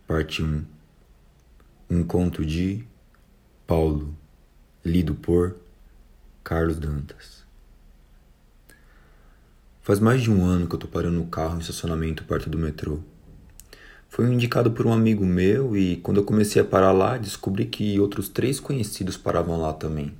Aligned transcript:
Parte 0.08 0.42
1 0.42 0.64
Um 1.90 2.06
conto 2.06 2.46
de 2.46 2.88
Paulo, 3.68 4.16
lido 4.86 5.16
por 5.16 5.58
Carlos 6.46 6.80
Dantas. 6.80 7.44
Faz 9.82 10.00
mais 10.00 10.22
de 10.22 10.32
um 10.32 10.46
ano 10.46 10.66
que 10.66 10.76
eu 10.76 10.80
tô 10.80 10.88
parando 10.88 11.22
o 11.22 11.28
carro 11.28 11.58
em 11.58 11.60
estacionamento 11.60 12.24
perto 12.24 12.50
do 12.50 12.58
metrô. 12.58 13.02
Foi 14.14 14.32
indicado 14.32 14.70
por 14.70 14.86
um 14.86 14.94
amigo 14.94 15.26
meu 15.26 15.76
e 15.76 15.96
quando 15.96 16.18
eu 16.18 16.24
comecei 16.24 16.62
a 16.62 16.66
parar 16.66 16.92
lá, 16.92 17.18
descobri 17.18 17.66
que 17.66 18.00
outros 18.00 18.30
três 18.30 18.60
conhecidos 18.60 19.18
paravam 19.18 19.60
lá 19.60 19.74
também. 19.74 20.14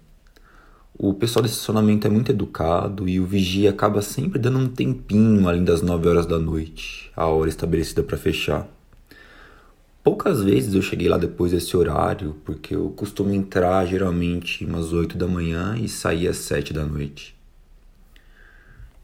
O 0.98 1.14
pessoal 1.14 1.44
do 1.44 1.48
estacionamento 1.48 2.08
é 2.08 2.10
muito 2.10 2.32
educado 2.32 3.08
e 3.08 3.20
o 3.20 3.26
vigia 3.28 3.70
acaba 3.70 4.02
sempre 4.02 4.40
dando 4.40 4.58
um 4.58 4.68
tempinho 4.68 5.48
além 5.48 5.64
das 5.64 5.84
9 5.84 6.10
horas 6.10 6.26
da 6.26 6.40
noite, 6.40 7.12
a 7.16 7.28
hora 7.28 7.48
estabelecida 7.48 8.02
para 8.02 8.18
fechar. 8.18 8.68
Poucas 10.04 10.42
vezes 10.44 10.74
eu 10.74 10.82
cheguei 10.82 11.08
lá 11.08 11.20
depois 11.20 11.52
desse 11.52 11.78
horário, 11.78 12.36
porque 12.44 12.74
eu 12.74 12.90
costumo 12.98 13.32
entrar 13.32 13.86
geralmente 13.86 14.66
umas 14.66 14.92
8 14.92 15.16
da 15.16 15.28
manhã 15.28 15.78
e 15.78 15.88
sair 15.88 16.28
às 16.28 16.38
7 16.38 16.74
da 16.74 16.84
noite. 16.84 17.36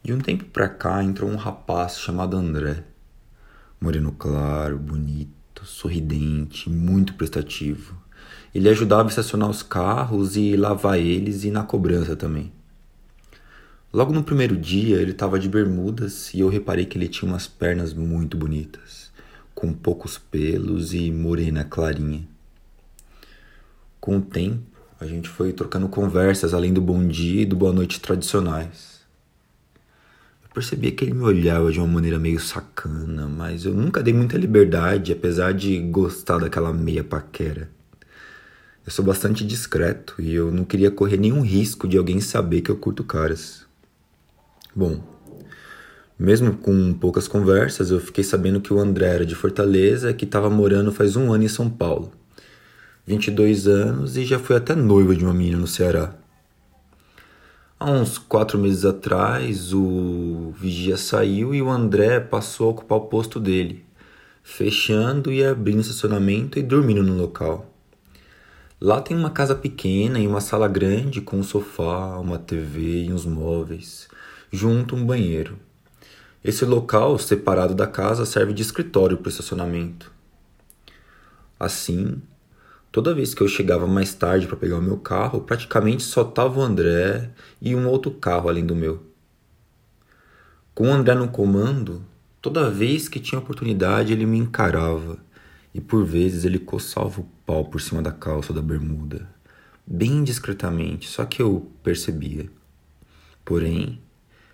De 0.02 0.12
um 0.12 0.18
tempo 0.18 0.46
pra 0.46 0.68
cá 0.68 1.04
entrou 1.04 1.30
um 1.30 1.36
rapaz 1.36 2.00
chamado 2.00 2.36
André. 2.36 2.86
Moreno 3.82 4.12
claro, 4.12 4.78
bonito, 4.78 5.64
sorridente, 5.64 6.70
muito 6.70 7.14
prestativo. 7.14 7.96
Ele 8.54 8.68
ajudava 8.68 9.08
a 9.08 9.08
estacionar 9.08 9.50
os 9.50 9.64
carros 9.64 10.36
e 10.36 10.58
lavar 10.58 11.00
eles 11.00 11.46
e 11.46 11.52
na 11.52 11.64
cobrança 11.64 12.14
também. 12.14 12.52
Logo 13.94 14.12
no 14.12 14.22
primeiro 14.22 14.58
dia 14.58 14.98
ele 14.98 15.12
estava 15.12 15.40
de 15.40 15.48
bermudas 15.48 16.34
e 16.34 16.42
eu 16.42 16.50
reparei 16.50 16.86
que 16.86 16.98
ele 16.98 17.08
tinha 17.08 17.32
umas 17.32 17.48
pernas 17.48 17.94
muito 17.94 18.36
bonitas, 18.36 19.12
com 19.56 19.72
poucos 19.72 20.18
pelos 20.18 20.94
e 20.94 21.10
morena 21.10 21.64
clarinha. 21.64 22.28
Com 24.02 24.18
o 24.18 24.22
tempo, 24.22 24.78
a 25.00 25.06
gente 25.06 25.30
foi 25.30 25.54
trocando 25.54 25.88
conversas 25.88 26.54
além 26.54 26.74
do 26.74 26.82
bom 26.82 27.08
dia 27.08 27.44
e 27.44 27.46
do 27.46 27.56
boa 27.56 27.72
noite 27.72 28.02
tradicionais 28.02 28.99
percebia 30.54 30.92
que 30.92 31.06
ele 31.06 31.14
me 31.14 31.24
olhava 31.24 31.72
de 31.72 31.80
uma 31.80 31.88
maneira 31.88 32.20
meio 32.20 32.40
sacana, 32.40 33.28
mas 33.28 33.66
eu 33.66 33.74
nunca 33.74 34.02
dei 34.02 34.14
muita 34.14 34.38
liberdade, 34.38 35.12
apesar 35.12 35.54
de 35.54 35.80
gostar 35.80 36.40
daquela 36.40 36.74
meia 36.74 37.04
paquera. 37.04 37.70
Eu 38.86 38.92
sou 38.92 39.06
bastante 39.06 39.46
discreto 39.46 40.16
e 40.20 40.34
eu 40.34 40.52
não 40.52 40.66
queria 40.66 40.90
correr 40.90 41.18
nenhum 41.18 41.42
risco 41.42 41.88
de 41.88 41.98
alguém 41.98 42.20
saber 42.20 42.62
que 42.62 42.72
eu 42.72 42.78
curto 42.78 43.04
caras. 43.04 43.66
Bom, 44.76 45.04
mesmo 46.18 46.58
com 46.58 46.94
poucas 46.94 47.28
conversas, 47.28 47.92
eu 47.92 48.00
fiquei 48.00 48.24
sabendo 48.24 48.60
que 48.60 48.74
o 48.74 48.80
André 48.80 49.08
era 49.08 49.26
de 49.26 49.36
Fortaleza, 49.36 50.14
que 50.14 50.26
estava 50.26 50.50
morando 50.50 50.92
faz 50.92 51.16
um 51.16 51.32
ano 51.32 51.44
em 51.44 51.48
São 51.48 51.70
Paulo. 51.70 52.12
22 53.06 53.68
anos 53.68 54.18
e 54.18 54.26
já 54.26 54.38
foi 54.38 54.56
até 54.56 54.76
noivo 54.76 55.16
de 55.16 55.24
uma 55.24 55.34
menina 55.34 55.58
no 55.58 55.66
Ceará. 55.68 56.14
Há 57.80 57.90
uns 57.90 58.18
quatro 58.18 58.60
meses 58.60 58.84
atrás, 58.84 59.74
o 59.74 60.29
vigia 60.52 60.98
saiu 60.98 61.54
e 61.54 61.62
o 61.62 61.70
André 61.70 62.20
passou 62.20 62.68
a 62.68 62.72
ocupar 62.72 62.98
o 62.98 63.08
posto 63.08 63.40
dele, 63.40 63.86
fechando 64.44 65.32
e 65.32 65.44
abrindo 65.44 65.78
o 65.78 65.82
estacionamento 65.82 66.58
e 66.58 66.64
dormindo 66.64 67.04
no 67.04 67.16
local. 67.16 67.74
Lá 68.80 69.02
tem 69.02 69.16
uma 69.16 69.30
casa 69.30 69.56
pequena 69.56 70.20
e 70.20 70.28
uma 70.28 70.42
sala 70.42 70.68
grande 70.68 71.22
com 71.22 71.38
um 71.38 71.44
sofá, 71.44 72.18
uma 72.18 72.38
TV 72.38 73.04
e 73.04 73.14
uns 73.14 73.26
móveis, 73.26 74.08
junto 74.52 74.96
um 74.96 75.06
banheiro. 75.06 75.58
Esse 76.44 76.66
local, 76.66 77.18
separado 77.18 77.76
da 77.76 77.86
casa, 77.86 78.26
serve 78.26 78.54
de 78.54 78.62
escritório 78.62 79.18
para 79.18 79.28
o 79.28 79.30
estacionamento. 79.30 80.12
Assim, 81.60 82.22
Toda 82.92 83.14
vez 83.14 83.36
que 83.36 83.42
eu 83.42 83.48
chegava 83.48 83.86
mais 83.86 84.16
tarde 84.16 84.48
para 84.48 84.58
pegar 84.58 84.78
o 84.78 84.82
meu 84.82 84.98
carro, 84.98 85.42
praticamente 85.42 86.02
só 86.02 86.24
tava 86.24 86.60
o 86.60 86.64
André 86.64 87.30
e 87.62 87.76
um 87.76 87.88
outro 87.88 88.10
carro 88.10 88.50
além 88.50 88.66
do 88.66 88.76
meu. 88.76 89.09
Com 90.80 90.88
o 90.88 90.94
André 90.94 91.14
no 91.14 91.28
comando, 91.28 92.06
toda 92.42 92.72
vez 92.72 93.10
que 93.10 93.20
tinha 93.20 93.38
oportunidade 93.38 94.14
ele 94.14 94.26
me 94.26 94.38
encarava 94.38 95.18
e 95.74 95.82
por 95.82 96.06
vezes 96.06 96.46
ele 96.46 96.58
coçava 96.58 97.20
o 97.20 97.28
pau 97.46 97.66
por 97.66 97.82
cima 97.82 98.02
da 98.02 98.14
calça 98.14 98.54
da 98.54 98.62
bermuda, 98.62 99.30
bem 99.86 100.24
discretamente, 100.24 101.10
só 101.10 101.26
que 101.26 101.42
eu 101.42 101.70
percebia. 101.84 102.50
Porém, 103.44 104.00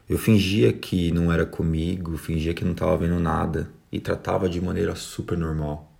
eu 0.09 0.17
fingia 0.17 0.73
que 0.73 1.11
não 1.11 1.31
era 1.31 1.45
comigo, 1.45 2.17
fingia 2.17 2.55
que 2.55 2.65
não 2.65 2.71
estava 2.71 2.97
vendo 2.97 3.19
nada 3.19 3.69
e 3.91 3.99
tratava 3.99 4.49
de 4.49 4.59
maneira 4.59 4.95
super 4.95 5.37
normal. 5.37 5.93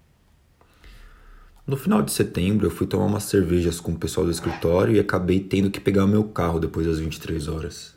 No 1.68 1.78
final 1.78 2.02
de 2.02 2.12
setembro, 2.12 2.66
eu 2.66 2.72
fui 2.72 2.88
tomar 2.88 3.06
umas 3.06 3.26
cervejas 3.26 3.80
com 3.80 3.92
o 3.92 4.00
pessoal 4.00 4.26
do 4.26 4.32
escritório 4.32 4.96
e 4.96 5.00
acabei 5.00 5.40
tendo 5.40 5.70
que 5.70 5.80
pegar 5.80 6.06
o 6.06 6.08
meu 6.08 6.24
carro 6.24 6.60
depois 6.60 6.88
das 6.88 6.98
23 6.98 7.48
horas. 7.48 7.95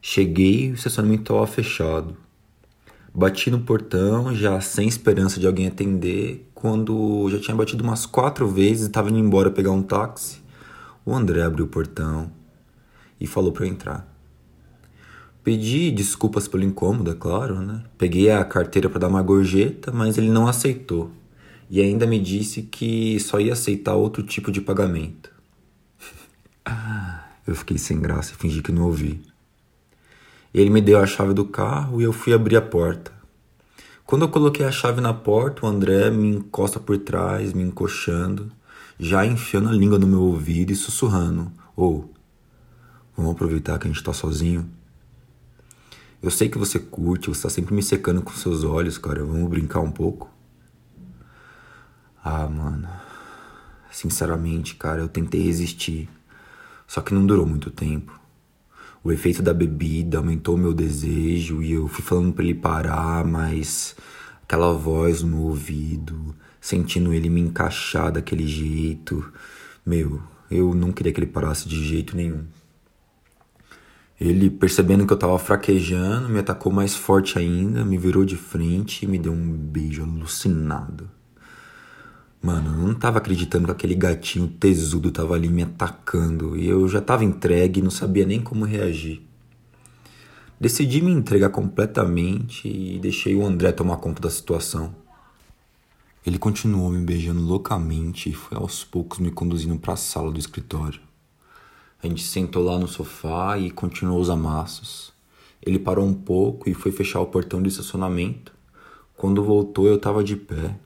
Cheguei, 0.00 0.70
o 0.70 0.74
estacionamento 0.74 1.22
estava 1.22 1.46
fechado. 1.46 2.16
Bati 3.14 3.50
no 3.50 3.60
portão, 3.60 4.34
já 4.34 4.60
sem 4.60 4.86
esperança 4.86 5.40
de 5.40 5.46
alguém 5.46 5.66
atender, 5.66 6.48
quando 6.54 7.28
já 7.30 7.38
tinha 7.38 7.56
batido 7.56 7.82
umas 7.82 8.06
quatro 8.06 8.46
vezes 8.46 8.84
e 8.84 8.86
estava 8.86 9.10
indo 9.10 9.18
embora 9.18 9.50
pegar 9.50 9.70
um 9.70 9.82
táxi. 9.82 10.40
O 11.04 11.14
André 11.14 11.42
abriu 11.42 11.64
o 11.64 11.68
portão 11.68 12.30
e 13.20 13.26
falou 13.26 13.52
para 13.52 13.64
eu 13.64 13.70
entrar. 13.70 14.14
Pedi 15.42 15.90
desculpas 15.90 16.46
pelo 16.46 16.62
incômodo, 16.62 17.10
é 17.10 17.14
claro, 17.14 17.60
né? 17.60 17.82
Peguei 17.96 18.30
a 18.30 18.44
carteira 18.44 18.88
para 18.88 19.00
dar 19.00 19.08
uma 19.08 19.22
gorjeta, 19.22 19.90
mas 19.90 20.18
ele 20.18 20.30
não 20.30 20.46
aceitou 20.46 21.10
e 21.70 21.80
ainda 21.80 22.06
me 22.06 22.18
disse 22.18 22.62
que 22.62 23.20
só 23.20 23.38
ia 23.38 23.52
aceitar 23.52 23.94
outro 23.94 24.22
tipo 24.22 24.50
de 24.50 24.60
pagamento. 24.60 25.30
eu 27.46 27.54
fiquei 27.54 27.78
sem 27.78 28.00
graça 28.00 28.32
e 28.32 28.36
fingi 28.36 28.62
que 28.62 28.72
não 28.72 28.84
ouvi. 28.84 29.20
Ele 30.58 30.70
me 30.70 30.80
deu 30.80 30.98
a 30.98 31.06
chave 31.06 31.32
do 31.32 31.44
carro 31.44 32.00
e 32.00 32.04
eu 32.04 32.12
fui 32.12 32.32
abrir 32.32 32.56
a 32.56 32.60
porta. 32.60 33.12
Quando 34.04 34.22
eu 34.22 34.28
coloquei 34.28 34.66
a 34.66 34.72
chave 34.72 35.00
na 35.00 35.14
porta, 35.14 35.64
o 35.64 35.68
André 35.68 36.10
me 36.10 36.26
encosta 36.34 36.80
por 36.80 36.98
trás, 36.98 37.52
me 37.52 37.62
encoxando, 37.62 38.50
já 38.98 39.24
enfiando 39.24 39.68
a 39.68 39.72
língua 39.72 40.00
no 40.00 40.06
meu 40.08 40.20
ouvido 40.20 40.72
e 40.72 40.74
sussurrando: 40.74 41.52
Ou, 41.76 42.10
oh, 42.12 42.14
vamos 43.16 43.32
aproveitar 43.32 43.78
que 43.78 43.86
a 43.86 43.90
gente 43.90 44.02
tá 44.02 44.12
sozinho? 44.12 44.68
Eu 46.20 46.28
sei 46.28 46.48
que 46.48 46.58
você 46.58 46.80
curte, 46.80 47.28
você 47.28 47.42
tá 47.42 47.50
sempre 47.50 47.72
me 47.72 47.82
secando 47.82 48.20
com 48.20 48.32
seus 48.32 48.64
olhos, 48.64 48.98
cara. 48.98 49.24
Vamos 49.24 49.48
brincar 49.48 49.78
um 49.78 49.92
pouco? 49.92 50.28
Ah, 52.24 52.48
mano. 52.48 52.88
Sinceramente, 53.92 54.74
cara, 54.74 55.02
eu 55.02 55.08
tentei 55.08 55.40
resistir. 55.40 56.08
Só 56.84 57.00
que 57.00 57.14
não 57.14 57.24
durou 57.24 57.46
muito 57.46 57.70
tempo. 57.70 58.18
O 59.02 59.12
efeito 59.12 59.42
da 59.42 59.54
bebida 59.54 60.18
aumentou 60.18 60.56
meu 60.56 60.74
desejo 60.74 61.62
e 61.62 61.72
eu 61.72 61.86
fui 61.88 62.04
falando 62.04 62.32
para 62.32 62.44
ele 62.44 62.54
parar, 62.54 63.24
mas 63.24 63.94
aquela 64.42 64.72
voz 64.72 65.22
no 65.22 65.42
ouvido, 65.42 66.34
sentindo 66.60 67.12
ele 67.12 67.30
me 67.30 67.40
encaixar 67.40 68.10
daquele 68.10 68.46
jeito. 68.46 69.32
Meu, 69.86 70.20
eu 70.50 70.74
não 70.74 70.92
queria 70.92 71.12
que 71.12 71.20
ele 71.20 71.26
parasse 71.26 71.68
de 71.68 71.82
jeito 71.84 72.16
nenhum. 72.16 72.44
Ele, 74.20 74.50
percebendo 74.50 75.06
que 75.06 75.12
eu 75.12 75.16
tava 75.16 75.38
fraquejando, 75.38 76.28
me 76.28 76.40
atacou 76.40 76.72
mais 76.72 76.96
forte 76.96 77.38
ainda, 77.38 77.84
me 77.84 77.96
virou 77.96 78.24
de 78.24 78.36
frente 78.36 79.04
e 79.04 79.08
me 79.08 79.16
deu 79.16 79.32
um 79.32 79.52
beijo 79.56 80.02
alucinado. 80.02 81.08
Mano, 82.40 82.70
eu 82.70 82.86
não 82.86 82.94
tava 82.94 83.18
acreditando 83.18 83.66
que 83.66 83.72
aquele 83.72 83.96
gatinho 83.96 84.46
tesudo 84.46 85.10
tava 85.10 85.34
ali 85.34 85.48
me 85.48 85.62
atacando 85.62 86.56
e 86.56 86.68
eu 86.68 86.86
já 86.88 87.00
tava 87.00 87.24
entregue 87.24 87.80
e 87.80 87.82
não 87.82 87.90
sabia 87.90 88.24
nem 88.24 88.40
como 88.40 88.64
reagir. 88.64 89.22
Decidi 90.60 91.00
me 91.02 91.10
entregar 91.10 91.50
completamente 91.50 92.68
e 92.68 92.98
deixei 93.00 93.34
o 93.34 93.44
André 93.44 93.72
tomar 93.72 93.96
conta 93.96 94.22
da 94.22 94.30
situação. 94.30 94.94
Ele 96.24 96.38
continuou 96.38 96.90
me 96.90 97.04
beijando 97.04 97.40
loucamente 97.40 98.30
e 98.30 98.34
foi 98.34 98.58
aos 98.58 98.84
poucos 98.84 99.18
me 99.18 99.30
conduzindo 99.30 99.78
para 99.78 99.94
a 99.94 99.96
sala 99.96 100.30
do 100.30 100.38
escritório. 100.38 101.00
A 102.02 102.06
gente 102.06 102.22
sentou 102.22 102.62
lá 102.62 102.78
no 102.78 102.86
sofá 102.86 103.58
e 103.58 103.70
continuou 103.70 104.20
os 104.20 104.30
amassos. 104.30 105.12
Ele 105.60 105.78
parou 105.78 106.06
um 106.06 106.14
pouco 106.14 106.70
e 106.70 106.74
foi 106.74 106.92
fechar 106.92 107.20
o 107.20 107.26
portão 107.26 107.60
do 107.60 107.68
estacionamento. 107.68 108.52
Quando 109.16 109.42
voltou, 109.42 109.86
eu 109.86 109.96
estava 109.96 110.22
de 110.22 110.36
pé, 110.36 110.76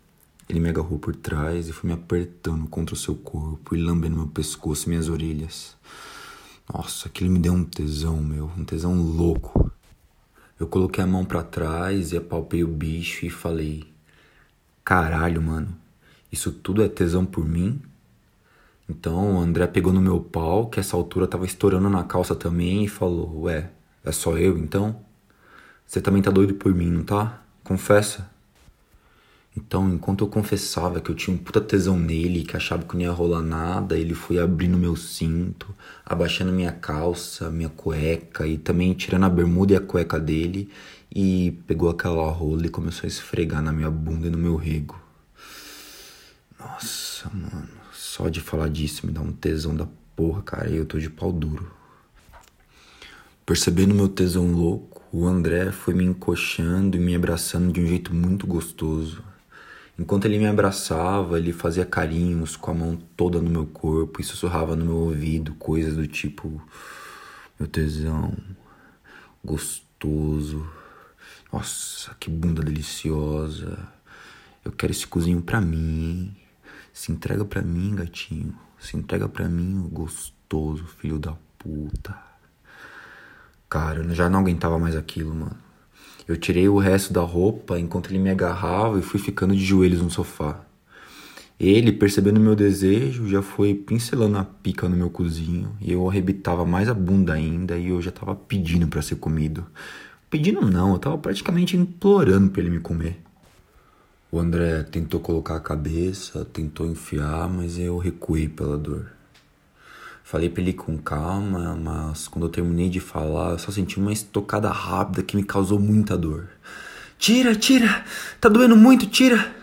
ele 0.53 0.61
me 0.61 0.69
agarrou 0.69 0.99
por 0.99 1.17
trás 1.17 1.69
e 1.69 1.73
foi 1.73 1.89
me 1.89 1.95
apertando 1.95 2.69
contra 2.69 2.95
o 2.95 2.99
seu 2.99 3.15
corpo 3.15 3.75
e 3.75 3.83
lambendo 3.83 4.17
meu 4.17 4.27
pescoço 4.27 4.87
e 4.87 4.91
minhas 4.91 5.09
orelhas. 5.09 5.77
Nossa, 6.73 7.09
aquilo 7.09 7.31
me 7.31 7.39
deu 7.39 7.55
um 7.55 7.65
tesão, 7.65 8.23
meu, 8.23 8.51
um 8.57 8.65
tesão 8.65 8.95
louco. 8.95 9.73
Eu 10.61 10.67
coloquei 10.67 11.03
a 11.03 11.07
mão 11.07 11.25
para 11.25 11.43
trás 11.43 12.13
e 12.13 12.19
apalpei 12.19 12.63
o 12.63 12.69
bicho 12.69 13.25
e 13.25 13.31
falei: 13.31 13.85
Caralho, 14.85 15.41
mano. 15.41 15.75
Isso 16.31 16.53
tudo 16.53 16.83
é 16.83 16.89
tesão 16.89 17.25
por 17.25 17.47
mim? 17.47 17.81
Então 18.89 19.37
o 19.37 19.41
André 19.41 19.67
pegou 19.67 19.93
no 19.93 20.01
meu 20.01 20.21
pau, 20.21 20.69
que 20.69 20.79
essa 20.79 20.97
altura 20.97 21.27
tava 21.27 21.47
estourando 21.47 21.89
na 21.89 22.05
calça 22.05 22.35
também, 22.35 22.85
e 22.85 22.89
falou: 22.89 23.43
Ué, 23.45 23.71
é 24.05 24.13
só 24.13 24.37
eu 24.37 24.59
então? 24.59 25.01
Você 25.87 26.01
também 26.01 26.23
tá 26.23 26.31
doido 26.31 26.55
por 26.55 26.75
mim, 26.75 26.91
não 26.91 27.05
tá? 27.05 27.43
Confessa. 27.65 28.32
Então, 29.55 29.93
enquanto 29.93 30.25
eu 30.25 30.29
confessava 30.29 31.01
que 31.01 31.11
eu 31.11 31.15
tinha 31.15 31.37
um 31.37 31.39
puta 31.39 31.61
tesão 31.61 31.99
nele, 31.99 32.43
que 32.43 32.57
achava 32.57 32.85
que 32.85 32.95
não 32.95 33.03
ia 33.03 33.11
rolar 33.11 33.43
nada, 33.43 33.99
ele 33.99 34.15
foi 34.15 34.39
abrindo 34.39 34.79
meu 34.79 34.97
cinto, 34.97 35.75
abaixando 36.07 36.51
minha 36.51 36.73
calça, 36.73 37.51
minha 37.51 37.69
cueca 37.69 38.47
e 38.47 38.57
também 38.57 38.95
tirando 38.95 39.25
a 39.25 39.29
bermuda 39.29 39.75
e 39.75 39.77
a 39.77 39.81
cueca 39.81 40.19
dele 40.19 40.71
e 41.15 41.53
pegou 41.67 41.91
aquela 41.91 42.31
rola 42.31 42.65
e 42.65 42.71
começou 42.71 43.05
a 43.05 43.09
esfregar 43.09 43.63
na 43.63 43.73
minha 43.73 43.91
bunda 43.91 44.27
e 44.27 44.31
no 44.31 44.39
meu 44.39 44.57
rego. 44.57 44.99
Nossa, 46.59 47.29
mano, 47.29 47.69
só 47.93 48.31
de 48.31 48.41
falar 48.41 48.69
disso 48.69 49.07
me 49.07 49.13
dá 49.13 49.21
um 49.21 49.33
tesão 49.33 49.77
da 49.77 49.87
porra, 50.17 50.43
cara, 50.43 50.71
e 50.71 50.77
eu 50.77 50.87
tô 50.87 50.99
de 50.99 51.11
pau 51.11 51.31
duro. 51.31 51.71
Percebendo 53.45 53.95
meu 53.95 54.09
tesão 54.09 54.51
louco, 54.51 55.03
o 55.13 55.27
André 55.27 55.73
foi 55.73 55.93
me 55.93 56.05
encoxando 56.05 56.97
e 56.97 57.01
me 57.01 57.15
abraçando 57.15 57.71
de 57.71 57.81
um 57.83 57.87
jeito 57.87 58.15
muito 58.15 58.47
gostoso. 58.47 59.23
Enquanto 59.99 60.25
ele 60.25 60.39
me 60.39 60.47
abraçava, 60.47 61.39
ele 61.39 61.53
fazia 61.53 61.85
carinhos 61.85 62.57
com 62.57 62.71
a 62.71 62.75
mão 62.75 62.97
toda 63.17 63.41
no 63.41 63.51
meu 63.51 63.67
corpo 63.67 64.21
e 64.21 64.25
sussurrava 64.25 64.75
no 64.75 64.85
meu 64.85 64.97
ouvido 64.97 65.55
coisas 65.55 65.95
do 65.97 66.07
tipo: 66.07 66.63
Meu 67.59 67.69
tesão, 67.69 68.35
gostoso, 69.45 70.67
nossa, 71.53 72.15
que 72.19 72.31
bunda 72.31 72.63
deliciosa. 72.63 73.79
Eu 74.65 74.73
quero 74.73 74.93
esse 74.93 75.07
cozinho 75.07 75.43
pra 75.43 75.61
mim, 75.61 76.35
Se 76.93 77.11
entrega 77.13 77.45
pra 77.45 77.63
mim, 77.63 77.95
gatinho. 77.95 78.57
Se 78.79 78.97
entrega 78.97 79.29
pra 79.29 79.49
mim, 79.49 79.89
gostoso, 79.93 80.85
filho 80.87 81.19
da 81.19 81.37
puta. 81.59 82.17
Cara, 83.69 84.01
eu 84.03 84.15
já 84.15 84.29
não 84.29 84.41
aguentava 84.41 84.79
mais 84.79 84.97
aquilo, 84.97 85.35
mano. 85.35 85.57
Eu 86.27 86.37
tirei 86.37 86.69
o 86.69 86.79
resto 86.79 87.13
da 87.13 87.21
roupa 87.21 87.79
enquanto 87.79 88.11
ele 88.11 88.19
me 88.19 88.31
agarrava 88.31 88.99
e 88.99 89.03
fui 89.03 89.19
ficando 89.19 89.55
de 89.57 89.65
joelhos 89.65 90.01
no 90.01 90.11
sofá. 90.11 90.65
Ele, 91.59 91.93
percebendo 91.93 92.41
meu 92.41 92.57
desejo, 92.57 93.29
já 93.29 93.41
foi 93.41 93.75
pincelando 93.75 94.39
a 94.39 94.45
pica 94.45 94.89
no 94.89 94.97
meu 94.97 95.11
cozinho 95.11 95.77
e 95.81 95.93
eu 95.93 96.09
arrebitava 96.09 96.65
mais 96.65 96.89
a 96.89 96.95
bunda 96.95 97.33
ainda 97.33 97.77
e 97.77 97.89
eu 97.89 98.03
já 98.03 98.11
tava 98.11 98.35
pedindo 98.35 98.89
para 98.89 99.03
ser 99.03 99.17
comido. 99.17 99.65
Pedindo 100.29 100.61
não, 100.63 100.93
eu 100.93 100.99
tava 100.99 101.19
praticamente 101.19 101.77
implorando 101.77 102.51
para 102.51 102.63
ele 102.63 102.71
me 102.71 102.81
comer. 102.81 103.21
O 104.31 104.39
André 104.39 104.83
tentou 104.83 105.21
colocar 105.21 105.57
a 105.57 105.61
cabeça, 105.61 106.45
tentou 106.45 106.87
enfiar, 106.87 107.49
mas 107.49 107.79
eu 107.79 107.99
recuei 107.99 108.49
pela 108.49 108.79
dor. 108.79 109.13
Falei 110.25 110.49
pra 110.49 110.63
ele 110.63 110.73
com 110.73 110.97
calma, 110.97 111.77
mas 111.77 112.29
quando 112.29 112.47
eu 112.47 112.51
terminei 112.51 112.89
de 112.89 113.01
falar, 113.01 113.53
eu 113.53 113.59
só 113.59 113.71
senti 113.71 113.99
uma 113.99 114.13
estocada 114.13 114.71
rápida 114.71 115.23
que 115.23 115.37
me 115.37 115.45
causou 115.45 115.79
muita 115.79 116.17
dor. 116.17 116.49
Tira, 117.19 117.55
tira! 117.55 118.05
Tá 118.41 118.49
doendo 118.49 118.77
muito, 118.77 119.07
tira! 119.07 119.55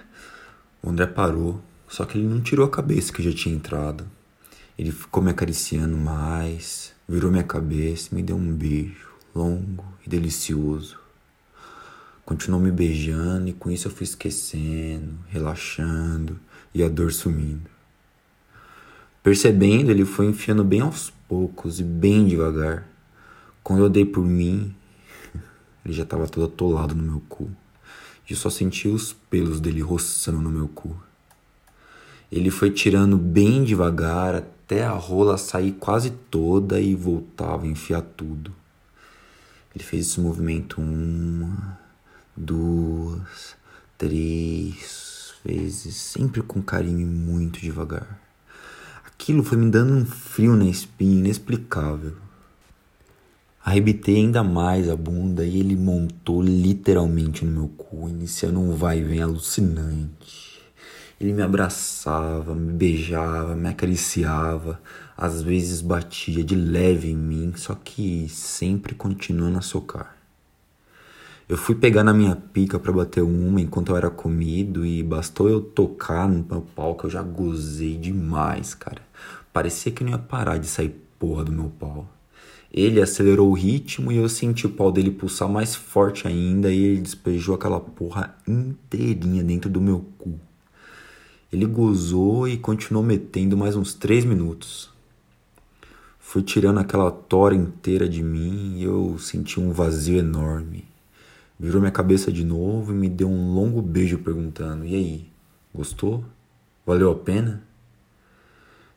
O 0.82 0.90
André 0.90 1.08
parou, 1.08 1.62
só 1.88 2.06
que 2.06 2.18
ele 2.18 2.28
não 2.28 2.42
tirou 2.42 2.66
a 2.66 2.70
cabeça 2.70 3.12
que 3.12 3.24
já 3.24 3.34
tinha 3.34 3.56
entrado. 3.56 4.06
Ele 4.78 4.92
ficou 4.92 5.22
me 5.22 5.32
acariciando 5.32 5.98
mais, 5.98 6.94
virou 7.08 7.32
minha 7.32 7.44
cabeça 7.44 8.10
e 8.12 8.16
me 8.16 8.24
deu 8.24 8.36
um 8.36 8.54
beijo 8.54 9.10
longo 9.36 9.84
e 10.06 10.10
delicioso. 10.10 11.00
Continuou 12.26 12.62
me 12.62 12.72
beijando 12.72 13.50
e 13.50 13.54
com 13.54 13.72
isso 13.72 13.88
eu 13.88 13.92
fui 13.92 14.04
esquecendo, 14.04 15.18
relaxando 15.28 16.40
e 16.74 16.84
a 16.84 16.88
dor 16.88 17.12
sumindo. 17.12 17.70
Percebendo, 19.30 19.92
ele 19.92 20.06
foi 20.06 20.26
enfiando 20.26 20.64
bem 20.64 20.82
aos 20.82 21.14
poucos 21.28 21.80
e 21.80 21.84
bem 21.84 22.26
devagar. 22.26 22.90
Quando 23.62 23.84
eu 23.84 23.88
dei 23.88 24.04
por 24.04 24.26
mim, 24.26 24.76
ele 25.86 25.94
já 25.94 26.02
estava 26.02 26.28
todo 26.28 26.48
atolado 26.48 26.96
no 26.96 27.04
meu 27.04 27.22
cu. 27.30 27.48
E 28.28 28.34
eu 28.34 28.36
só 28.36 28.50
senti 28.50 28.88
os 28.88 29.14
pelos 29.14 29.60
dele 29.60 29.82
roçando 29.82 30.42
no 30.42 30.50
meu 30.50 30.68
cu. 30.68 31.00
Ele 32.32 32.50
foi 32.50 32.72
tirando 32.72 33.18
bem 33.18 33.64
devagar 33.64 34.34
até 34.34 34.84
a 34.84 34.94
rola 34.94 35.38
sair 35.38 35.74
quase 35.74 36.10
toda 36.10 36.82
e 36.82 36.96
voltava 36.96 37.66
a 37.66 37.70
enfiar 37.70 38.02
tudo. 38.02 38.52
Ele 39.76 39.84
fez 39.84 40.08
esse 40.08 40.20
movimento 40.20 40.82
uma, 40.82 41.80
duas, 42.36 43.56
três 43.96 45.36
vezes, 45.46 45.96
sempre 45.98 46.42
com 46.42 46.64
carinho 46.64 47.02
e 47.02 47.06
muito 47.06 47.60
devagar. 47.60 48.28
Aquilo 49.22 49.44
foi 49.44 49.58
me 49.58 49.70
dando 49.70 49.94
um 49.94 50.06
frio 50.06 50.56
na 50.56 50.64
espinha 50.64 51.20
inexplicável. 51.20 52.14
Arrebitei 53.62 54.16
ainda 54.16 54.42
mais 54.46 54.90
a 54.90 54.96
bunda 54.96 55.46
e 55.46 55.60
ele 55.60 55.76
montou 55.76 56.42
literalmente 56.42 57.44
no 57.44 57.52
meu 57.52 57.68
cu, 57.68 58.08
iniciando 58.08 58.62
um 58.62 58.74
vai 58.74 59.00
e 59.00 59.04
vem 59.04 59.22
alucinante. 59.22 60.62
Ele 61.20 61.34
me 61.34 61.42
abraçava, 61.42 62.56
me 62.56 62.72
beijava, 62.72 63.58
me 63.58 63.68
acariciava, 63.68 64.82
às 65.18 65.42
vezes 65.42 65.82
batia 65.82 66.42
de 66.42 66.56
leve 66.56 67.10
em 67.10 67.18
mim, 67.18 67.54
só 67.58 67.76
que 67.76 68.30
sempre 68.30 68.96
continuando 68.96 69.58
a 69.58 69.62
socar. 69.62 70.19
Eu 71.50 71.58
fui 71.58 71.74
pegar 71.74 72.04
na 72.04 72.14
minha 72.14 72.36
pica 72.36 72.78
para 72.78 72.92
bater 72.92 73.24
uma 73.24 73.60
enquanto 73.60 73.90
eu 73.90 73.98
era 73.98 74.12
comido 74.12 74.86
e 74.86 75.02
bastou 75.02 75.50
eu 75.50 75.60
tocar 75.60 76.30
no 76.30 76.46
meu 76.48 76.62
pau 76.62 76.94
que 76.94 77.06
eu 77.06 77.10
já 77.10 77.24
gozei 77.24 77.98
demais, 77.98 78.76
cara. 78.76 79.02
Parecia 79.52 79.92
que 79.92 80.04
não 80.04 80.12
ia 80.12 80.20
parar 80.20 80.60
de 80.60 80.68
sair 80.68 80.96
porra 81.18 81.44
do 81.44 81.52
meu 81.52 81.72
pau. 81.80 82.08
Ele 82.72 83.02
acelerou 83.02 83.50
o 83.50 83.56
ritmo 83.56 84.12
e 84.12 84.18
eu 84.18 84.30
senti 84.30 84.68
o 84.68 84.70
pau 84.70 84.92
dele 84.92 85.10
pulsar 85.10 85.50
mais 85.50 85.74
forte 85.74 86.28
ainda 86.28 86.72
e 86.72 86.84
ele 86.84 87.02
despejou 87.02 87.56
aquela 87.56 87.80
porra 87.80 88.36
inteirinha 88.48 89.44
dentro 89.44 89.72
do 89.72 89.82
meu 89.82 90.06
cu. 90.20 90.40
Ele 91.52 91.66
gozou 91.66 92.48
e 92.48 92.58
continuou 92.58 93.04
metendo 93.04 93.58
mais 93.58 93.76
uns 93.76 93.96
três 93.96 94.24
minutos. 94.24 94.92
Fui 96.20 96.44
tirando 96.44 96.80
aquela 96.80 97.10
tora 97.10 97.56
inteira 97.56 98.08
de 98.08 98.22
mim 98.22 98.76
e 98.78 98.84
eu 98.84 99.18
senti 99.18 99.60
um 99.60 99.72
vazio 99.72 100.20
enorme. 100.20 100.89
Virou 101.60 101.82
minha 101.82 101.92
cabeça 101.92 102.32
de 102.32 102.46
novo 102.46 102.94
e 102.94 102.96
me 102.96 103.10
deu 103.10 103.30
um 103.30 103.54
longo 103.54 103.82
beijo 103.82 104.18
perguntando: 104.20 104.86
E 104.86 104.96
aí, 104.96 105.30
gostou? 105.76 106.24
Valeu 106.86 107.12
a 107.12 107.16
pena? 107.16 107.62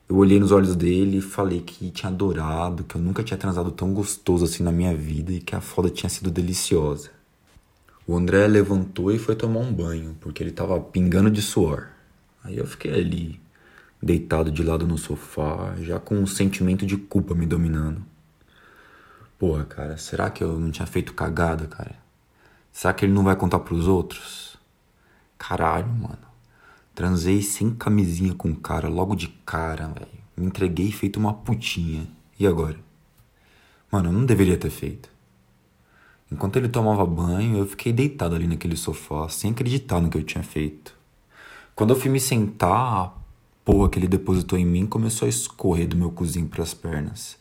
Eu 0.09 0.17
olhei 0.17 0.39
nos 0.39 0.53
olhos 0.53 0.77
dele 0.77 1.19
e 1.19 1.21
falei 1.21 1.61
que 1.61 1.91
tinha 1.91 2.09
adorado, 2.11 2.85
que 2.85 2.95
eu 2.95 3.01
nunca 3.01 3.25
tinha 3.25 3.37
transado 3.37 3.73
tão 3.73 3.93
gostoso 3.93 4.45
assim 4.45 4.63
na 4.63 4.71
minha 4.71 4.95
vida 4.95 5.33
e 5.33 5.41
que 5.41 5.57
a 5.57 5.61
foda 5.61 5.91
tinha 5.91 6.09
sido 6.09 6.31
deliciosa. 6.31 7.11
O 8.07 8.17
André 8.17 8.47
levantou 8.47 9.11
e 9.11 9.19
foi 9.19 9.35
tomar 9.35 9.61
um 9.61 9.73
banho, 9.73 10.17
porque 10.21 10.43
ele 10.43 10.53
tava 10.53 10.79
pingando 10.79 11.31
de 11.31 11.43
suor. 11.43 11.89
Aí 12.45 12.59
eu 12.59 12.67
fiquei 12.67 12.93
ali, 12.93 13.41
deitado 14.01 14.51
de 14.51 14.63
lado 14.63 14.87
no 14.87 14.99
sofá, 14.99 15.75
já 15.81 15.99
com 15.99 16.17
um 16.17 16.27
sentimento 16.27 16.87
de 16.87 16.97
culpa 16.97 17.35
me 17.35 17.47
dominando. 17.47 18.05
Porra, 19.39 19.65
cara, 19.65 19.97
será 19.97 20.31
que 20.31 20.45
eu 20.45 20.61
não 20.61 20.71
tinha 20.71 20.87
feito 20.87 21.15
cagada, 21.15 21.67
cara? 21.67 21.97
Será 22.73 22.95
que 22.95 23.05
ele 23.05 23.13
não 23.13 23.23
vai 23.23 23.37
contar 23.37 23.61
pros 23.61 23.87
outros? 23.87 24.57
Caralho, 25.39 25.89
mano. 25.89 26.33
Transei 26.95 27.43
sem 27.43 27.71
camisinha 27.71 28.35
com 28.35 28.51
o 28.51 28.57
cara 28.57 28.89
logo 28.89 29.15
de 29.15 29.29
cara, 29.45 29.89
velho. 29.89 30.23
Me 30.37 30.47
entreguei 30.47 30.91
feito 30.91 31.19
uma 31.19 31.35
putinha. 31.35 32.09
E 32.39 32.47
agora? 32.47 32.79
Mano, 33.91 34.09
eu 34.09 34.13
não 34.13 34.25
deveria 34.25 34.57
ter 34.57 34.71
feito. 34.71 35.11
Enquanto 36.31 36.57
ele 36.57 36.69
tomava 36.69 37.05
banho, 37.05 37.59
eu 37.59 37.67
fiquei 37.67 37.93
deitado 37.93 38.35
ali 38.35 38.47
naquele 38.47 38.77
sofá, 38.77 39.29
sem 39.29 39.51
acreditar 39.51 40.01
no 40.01 40.09
que 40.09 40.17
eu 40.17 40.23
tinha 40.23 40.43
feito. 40.43 40.97
Quando 41.75 41.91
eu 41.91 42.01
fui 42.01 42.11
me 42.11 42.19
sentar, 42.19 43.05
a 43.05 43.13
porra 43.65 43.91
que 43.91 43.99
ele 43.99 44.09
depositou 44.09 44.59
em 44.59 44.65
mim 44.65 44.87
começou 44.87 45.27
a 45.27 45.29
escorrer 45.29 45.87
do 45.87 45.97
meu 45.97 46.11
cozinho 46.11 46.49
pras 46.49 46.73
pernas. 46.73 47.37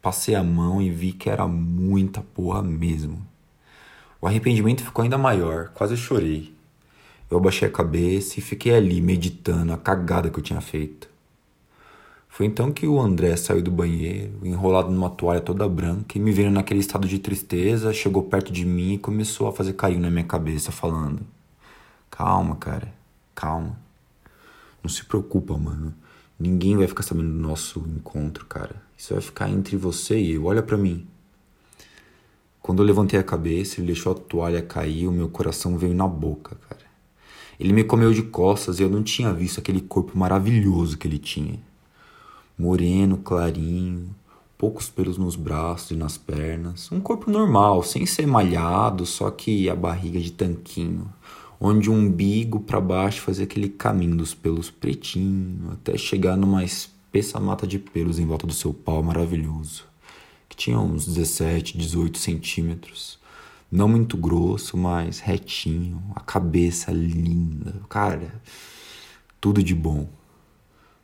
Passei 0.00 0.36
a 0.36 0.44
mão 0.44 0.80
e 0.80 0.90
vi 0.90 1.12
que 1.12 1.28
era 1.28 1.48
muita 1.48 2.20
porra 2.22 2.62
mesmo. 2.62 3.26
O 4.20 4.26
arrependimento 4.26 4.84
ficou 4.84 5.02
ainda 5.02 5.18
maior, 5.18 5.68
quase 5.68 5.96
chorei. 5.96 6.54
Eu 7.30 7.38
abaixei 7.38 7.68
a 7.68 7.70
cabeça 7.70 8.38
e 8.38 8.42
fiquei 8.42 8.74
ali 8.74 9.00
meditando 9.00 9.72
a 9.72 9.76
cagada 9.76 10.30
que 10.30 10.38
eu 10.38 10.42
tinha 10.42 10.60
feito. 10.60 11.08
Foi 12.28 12.44
então 12.44 12.70
que 12.70 12.86
o 12.86 13.00
André 13.00 13.34
saiu 13.36 13.62
do 13.62 13.70
banheiro, 13.70 14.38
enrolado 14.42 14.90
numa 14.90 15.08
toalha 15.08 15.40
toda 15.40 15.66
branca, 15.68 16.18
e 16.18 16.20
me 16.20 16.30
vendo 16.30 16.52
naquele 16.52 16.80
estado 16.80 17.08
de 17.08 17.18
tristeza, 17.18 17.94
chegou 17.94 18.22
perto 18.22 18.52
de 18.52 18.64
mim 18.64 18.92
e 18.92 18.98
começou 18.98 19.48
a 19.48 19.52
fazer 19.52 19.72
carinho 19.72 20.02
na 20.02 20.10
minha 20.10 20.24
cabeça, 20.24 20.70
falando: 20.70 21.22
Calma, 22.10 22.56
cara, 22.56 22.92
calma. 23.34 23.78
Não 24.82 24.90
se 24.90 25.04
preocupa, 25.04 25.56
mano. 25.56 25.94
Ninguém 26.38 26.76
vai 26.76 26.86
ficar 26.86 27.02
sabendo 27.02 27.30
do 27.30 27.38
nosso 27.38 27.80
encontro, 27.80 28.44
cara. 28.44 28.76
Isso 28.96 29.14
vai 29.14 29.22
ficar 29.22 29.48
entre 29.48 29.76
você 29.76 30.18
e 30.18 30.32
eu. 30.32 30.44
Olha 30.44 30.62
para 30.62 30.76
mim. 30.76 31.06
Quando 32.66 32.82
eu 32.82 32.84
levantei 32.84 33.16
a 33.16 33.22
cabeça, 33.22 33.78
ele 33.78 33.86
deixou 33.86 34.10
a 34.10 34.14
toalha 34.16 34.60
cair, 34.60 35.06
o 35.06 35.12
meu 35.12 35.28
coração 35.28 35.78
veio 35.78 35.94
na 35.94 36.08
boca, 36.08 36.56
cara. 36.68 36.82
Ele 37.60 37.72
me 37.72 37.84
comeu 37.84 38.12
de 38.12 38.24
costas 38.24 38.80
e 38.80 38.82
eu 38.82 38.90
não 38.90 39.04
tinha 39.04 39.32
visto 39.32 39.60
aquele 39.60 39.80
corpo 39.80 40.18
maravilhoso 40.18 40.98
que 40.98 41.06
ele 41.06 41.16
tinha. 41.16 41.60
Moreno, 42.58 43.18
clarinho, 43.18 44.10
poucos 44.58 44.88
pelos 44.88 45.16
nos 45.16 45.36
braços 45.36 45.92
e 45.92 45.94
nas 45.94 46.18
pernas. 46.18 46.90
Um 46.90 46.98
corpo 46.98 47.30
normal, 47.30 47.84
sem 47.84 48.04
ser 48.04 48.26
malhado, 48.26 49.06
só 49.06 49.30
que 49.30 49.70
a 49.70 49.76
barriga 49.76 50.18
de 50.18 50.32
tanquinho, 50.32 51.08
onde 51.60 51.88
o 51.88 51.92
umbigo 51.92 52.58
para 52.58 52.80
baixo 52.80 53.22
fazia 53.22 53.44
aquele 53.44 53.68
caminho 53.68 54.16
dos 54.16 54.34
pelos 54.34 54.72
pretinho, 54.72 55.70
até 55.70 55.96
chegar 55.96 56.36
numa 56.36 56.64
espessa 56.64 57.38
mata 57.38 57.64
de 57.64 57.78
pelos 57.78 58.18
em 58.18 58.26
volta 58.26 58.44
do 58.44 58.52
seu 58.52 58.74
pau 58.74 59.04
maravilhoso, 59.04 59.84
que 60.48 60.56
tinha 60.56 60.78
uns 60.78 61.06
17, 61.06 61.76
18 61.76 62.18
centímetros. 62.18 63.18
Não 63.70 63.88
muito 63.88 64.16
grosso, 64.16 64.76
mas 64.76 65.18
retinho, 65.18 66.02
a 66.14 66.20
cabeça 66.20 66.92
linda. 66.92 67.74
Cara, 67.88 68.40
tudo 69.40 69.62
de 69.62 69.74
bom. 69.74 70.08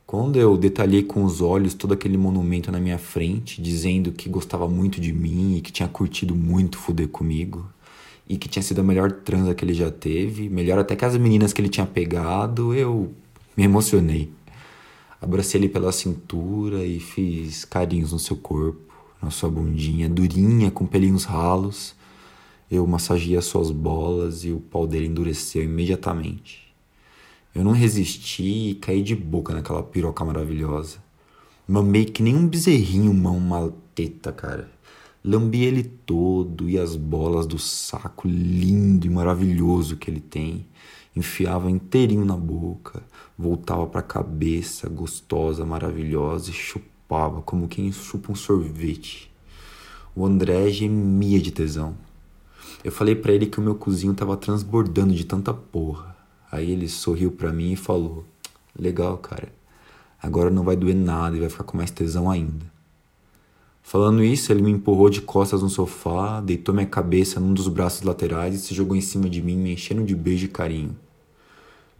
Quando 0.07 0.39
eu 0.39 0.57
detalhei 0.57 1.03
com 1.03 1.25
os 1.25 1.41
olhos 1.41 1.75
todo 1.75 1.95
aquele 1.95 2.19
monumento 2.19 2.71
na 2.71 2.79
minha 2.79 2.99
frente, 2.99 3.63
dizendo 3.63 4.13
que 4.13 4.29
gostava 4.29 4.69
muito 4.69 5.01
de 5.01 5.13
mim 5.13 5.57
e 5.57 5.61
que 5.61 5.73
tinha 5.73 5.89
curtido 5.89 6.37
muito 6.37 6.79
fuder 6.79 7.09
comigo, 7.09 7.67
e 8.29 8.37
que 8.37 8.49
tinha 8.49 8.63
sido 8.63 8.81
a 8.81 8.85
melhor 8.85 9.11
transa 9.11 9.55
que 9.55 9.65
ele 9.65 9.75
já 9.75 9.91
teve, 9.91 10.49
melhor 10.49 10.79
até 10.79 10.95
que 10.95 11.05
as 11.05 11.17
meninas 11.17 11.53
que 11.53 11.61
ele 11.61 11.69
tinha 11.69 11.87
pegado, 11.87 12.75
eu 12.75 13.13
me 13.57 13.65
emocionei. 13.65 14.31
Abracei 15.21 15.61
ele 15.61 15.69
pela 15.69 15.93
cintura 15.93 16.85
e 16.85 17.01
fiz 17.01 17.65
carinhos 17.65 18.13
no 18.13 18.19
seu 18.19 18.37
corpo, 18.37 18.92
na 19.23 19.31
sua 19.31 19.49
bundinha 19.49 20.09
durinha 20.09 20.71
com 20.71 20.85
pelinhos 20.85 21.25
ralos 21.25 21.95
eu 22.73 22.87
massageei 22.87 23.37
as 23.37 23.45
suas 23.45 23.71
bolas 23.71 24.45
e 24.45 24.51
o 24.51 24.59
pau 24.59 24.87
dele 24.87 25.07
endureceu 25.07 25.63
imediatamente. 25.63 26.75
Eu 27.55 27.63
não 27.63 27.73
resisti 27.73 28.71
e 28.71 28.75
caí 28.77 29.03
de 29.03 29.15
boca 29.15 29.53
naquela 29.53 29.83
piroca 29.83 30.25
maravilhosa. 30.25 30.97
Mamei 31.69 32.07
que 32.07 32.23
nem 32.23 32.35
um 32.35 32.49
bezerrinho 32.49 33.13
mão 33.13 33.37
uma 33.37 33.71
teta, 33.95 34.33
cara. 34.33 34.71
Lambi 35.23 35.65
ele 35.65 35.83
todo 35.83 36.67
e 36.67 36.79
as 36.79 36.97
bolas 36.97 37.47
do 37.47 37.59
saco 37.59 38.27
lindo 38.27 39.07
e 39.07 39.11
maravilhoso 39.11 39.99
que 39.99 40.11
ele 40.11 40.21
tem. 40.21 40.67
Enfiava 41.15 41.71
inteirinho 41.71 42.25
na 42.25 42.39
boca, 42.39 43.03
voltava 43.37 43.87
para 43.87 44.01
a 44.01 44.03
cabeça 44.03 44.89
gostosa, 44.89 45.67
maravilhosa 45.67 46.49
e 46.49 46.55
chupava 46.55 46.92
como 47.43 47.69
quem 47.69 47.93
chupa 47.93 48.33
um 48.33 48.35
sorvete. 48.35 49.31
O 50.15 50.25
André 50.25 50.71
gemia 50.71 51.41
de 51.41 51.51
tesão. 51.51 51.95
Eu 52.83 52.91
falei 52.91 53.15
para 53.15 53.33
ele 53.33 53.47
que 53.47 53.61
o 53.61 53.63
meu 53.63 53.75
cozinho 53.75 54.15
tava 54.15 54.37
transbordando 54.37 55.15
de 55.15 55.25
tanta 55.25 55.53
porra. 55.53 56.17
Aí 56.51 56.71
ele 56.71 56.89
sorriu 56.89 57.31
para 57.31 57.53
mim 57.53 57.73
e 57.73 57.77
falou: 57.77 58.25
Legal, 58.79 59.19
cara. 59.19 59.53
Agora 60.23 60.51
não 60.51 60.65
vai 60.65 60.77
doer 60.77 60.95
nada 60.95 61.37
e 61.37 61.41
vai 61.41 61.49
ficar 61.49 61.65
com 61.65 61.77
mais 61.77 61.91
tesão 61.91 62.31
ainda. 62.31 62.65
Falando 63.83 64.23
isso, 64.23 64.53
ele 64.53 64.63
me 64.63 64.71
empurrou 64.71 65.11
de 65.11 65.21
costas 65.21 65.63
no 65.63 65.69
sofá, 65.69 66.41
deitou 66.41 66.75
minha 66.75 66.87
cabeça 66.87 67.41
num 67.41 67.53
dos 67.53 67.69
braços 67.69 68.03
laterais 68.03 68.55
e 68.55 68.59
se 68.59 68.75
jogou 68.75 68.97
em 68.97 69.01
cima 69.01 69.29
de 69.29 69.43
mim, 69.43 69.57
me 69.57 69.73
enchendo 69.73 70.05
de 70.05 70.15
beijo 70.15 70.47
e 70.47 70.49
carinho. 70.49 70.97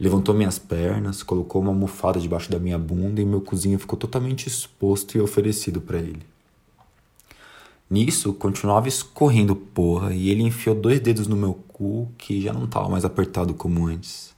Levantou 0.03 0.35
minhas 0.35 0.59
pernas, 0.59 1.23
colocou 1.23 1.63
uma 1.63 1.71
almofada 1.71 2.19
debaixo 2.19 2.51
da 2.51 2.59
minha 2.59 2.77
bunda 2.77 3.23
e 3.23 3.25
meu 3.25 3.41
cozinho 3.41 3.79
ficou 3.79 3.97
totalmente 3.97 4.49
exposto 4.49 5.17
e 5.17 5.21
oferecido 5.21 5.81
para 5.81 5.99
ele. 5.99 6.27
Nisso, 7.89 8.33
continuava 8.33 8.89
escorrendo 8.89 9.55
porra 9.55 10.13
e 10.13 10.29
ele 10.29 10.43
enfiou 10.43 10.75
dois 10.75 10.99
dedos 10.99 11.29
no 11.29 11.37
meu 11.37 11.55
cu 11.69 12.11
que 12.19 12.41
já 12.41 12.53
não 12.53 12.67
tava 12.67 12.89
mais 12.89 13.05
apertado 13.05 13.55
como 13.55 13.87
antes. 13.87 14.35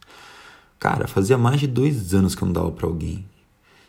Cara, 0.79 1.09
fazia 1.09 1.39
mais 1.39 1.61
de 1.61 1.67
dois 1.67 2.13
anos 2.13 2.35
que 2.35 2.43
eu 2.43 2.47
não 2.47 2.53
dava 2.53 2.71
pra 2.71 2.87
alguém. 2.87 3.25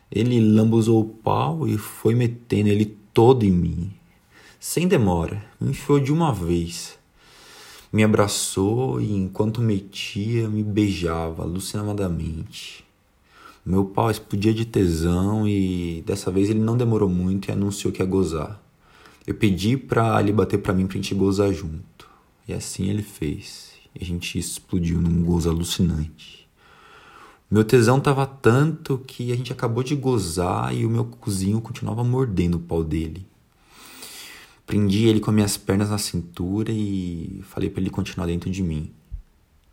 Ele 0.10 0.40
lambuzou 0.40 1.02
o 1.02 1.10
pau 1.10 1.68
e 1.68 1.78
foi 1.78 2.16
metendo 2.16 2.70
ele 2.70 2.98
todo 3.14 3.44
em 3.44 3.52
mim. 3.52 3.92
Sem 4.62 4.88
demora, 4.88 5.44
me 5.60 5.72
enfiou 5.72 6.00
de 6.00 6.14
uma 6.14 6.32
vez. 6.32 6.98
Me 7.96 8.04
abraçou 8.04 9.00
e 9.00 9.10
enquanto 9.16 9.62
metia, 9.62 10.50
me 10.50 10.62
beijava 10.62 11.44
alucinadamente. 11.44 12.84
Meu 13.66 13.86
pau 13.86 14.12
explodia 14.12 14.54
de 14.54 14.66
tesão 14.66 15.48
e 15.48 16.04
dessa 16.06 16.30
vez 16.30 16.50
ele 16.50 16.60
não 16.60 16.76
demorou 16.76 17.08
muito 17.08 17.48
e 17.48 17.54
anunciou 17.54 17.94
que 17.94 18.02
ia 18.02 18.06
gozar. 18.06 18.62
Eu 19.26 19.34
pedi 19.34 19.78
pra 19.78 20.20
ele 20.20 20.34
bater 20.34 20.58
pra 20.58 20.74
mim 20.74 20.86
pra 20.86 20.98
gente 20.98 21.16
gozar 21.16 21.54
junto. 21.54 22.06
E 22.46 22.52
assim 22.52 22.90
ele 22.90 23.02
fez. 23.02 23.72
E 23.98 24.04
a 24.04 24.06
gente 24.06 24.38
explodiu 24.38 25.00
num 25.00 25.24
gozo 25.24 25.50
alucinante. 25.50 26.50
Meu 27.50 27.64
tesão 27.64 28.02
tava 28.02 28.26
tanto 28.26 28.98
que 29.08 29.32
a 29.32 29.38
gente 29.38 29.54
acabou 29.54 29.82
de 29.82 29.96
gozar 29.96 30.76
e 30.76 30.86
o 30.86 30.90
meu 30.90 31.06
cozinho 31.06 31.62
continuava 31.62 32.04
mordendo 32.04 32.56
o 32.56 32.60
pau 32.60 32.84
dele. 32.84 33.26
Prendi 34.66 35.06
ele 35.06 35.20
com 35.20 35.32
minhas 35.32 35.58
pernas 35.58 35.92
na 35.92 35.98
cintura 35.98 36.72
e 36.72 37.42
falei 37.44 37.70
para 37.70 37.82
ele 37.82 37.90
continuar 37.90 38.26
dentro 38.26 38.50
de 38.50 38.64
mim. 38.64 38.92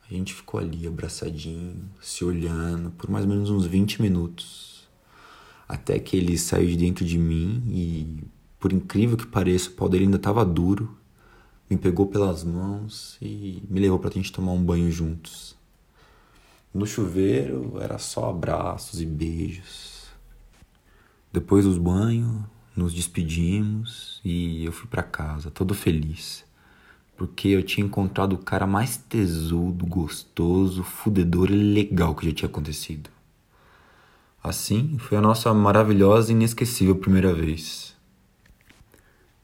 A 0.09 0.13
gente 0.13 0.35
ficou 0.35 0.61
ali 0.61 0.87
abraçadinho, 0.87 1.89
se 2.01 2.23
olhando 2.23 2.91
por 2.91 3.09
mais 3.09 3.25
ou 3.25 3.31
menos 3.31 3.49
uns 3.49 3.65
20 3.65 4.03
minutos. 4.03 4.87
Até 5.67 5.99
que 5.99 6.17
ele 6.17 6.37
saiu 6.37 6.69
de 6.69 6.77
dentro 6.77 7.05
de 7.05 7.17
mim 7.17 7.63
e 7.69 8.23
por 8.61 8.73
incrível 8.73 9.17
que 9.17 9.27
pareça, 9.27 9.71
o 9.71 9.73
pau 9.73 9.89
dele 9.89 10.05
ainda 10.05 10.19
estava 10.19 10.45
duro. 10.45 10.97
Me 11.71 11.79
pegou 11.79 12.07
pelas 12.07 12.45
mãos 12.45 13.17
e 13.23 13.63
me 13.71 13.81
levou 13.81 13.99
para 13.99 14.11
a 14.11 14.13
gente 14.13 14.31
tomar 14.31 14.53
um 14.53 14.63
banho 14.63 14.91
juntos. 14.93 15.57
No 16.75 16.87
chuveiro 16.87 17.79
era 17.81 17.99
só 17.99 18.29
abraços 18.29 19.01
e 19.01 19.07
beijos. 19.07 20.07
Depois 21.33 21.65
dos 21.65 21.79
banhos, 21.79 22.43
nos 22.77 22.95
despedimos 22.95 24.21
e 24.25 24.65
eu 24.65 24.73
fui 24.73 24.89
para 24.89 25.03
casa, 25.03 25.51
todo 25.51 25.75
feliz. 25.75 26.45
Porque 27.17 27.49
eu 27.49 27.63
tinha 27.63 27.87
encontrado 27.87 28.33
o 28.35 28.39
cara 28.39 28.67
mais 28.67 28.97
tesudo, 28.97 29.87
gostoso, 29.87 30.83
fudedor 30.83 31.51
e 31.51 31.55
legal 31.75 32.15
que 32.15 32.27
já 32.27 32.35
tinha 32.35 32.49
acontecido. 32.49 33.11
Assim, 34.43 34.99
foi 34.99 35.19
a 35.19 35.21
nossa 35.21 35.53
maravilhosa 35.55 36.33
e 36.33 36.35
inesquecível 36.35 36.97
primeira 36.97 37.33
vez. 37.33 37.95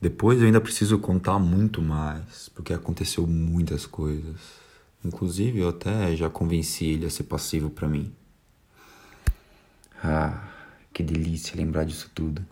Depois 0.00 0.40
eu 0.40 0.46
ainda 0.46 0.60
preciso 0.60 0.98
contar 0.98 1.38
muito 1.38 1.82
mais, 1.82 2.48
porque 2.48 2.72
aconteceu 2.72 3.26
muitas 3.26 3.86
coisas. 3.86 4.40
Inclusive 5.04 5.60
eu 5.60 5.68
até 5.68 6.16
já 6.16 6.28
convenci 6.28 6.86
ele 6.86 7.06
a 7.06 7.10
ser 7.10 7.24
passivo 7.24 7.70
para 7.70 7.86
mim. 7.86 8.12
Ah, 10.02 10.48
que 10.92 11.02
delícia 11.02 11.56
lembrar 11.56 11.84
disso 11.84 12.10
tudo. 12.14 12.44